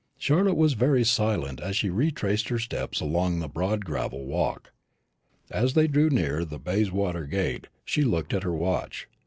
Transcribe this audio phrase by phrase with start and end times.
[0.17, 4.71] Charlotte was very silent as she retraced her steps along the broad gravel walk.
[5.51, 9.07] As they drew near the Bayswater gate she looked at her watch.